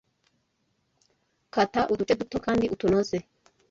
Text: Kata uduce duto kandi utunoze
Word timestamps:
Kata 1.53 1.79
uduce 1.91 2.13
duto 2.19 2.37
kandi 2.45 2.65
utunoze 2.73 3.17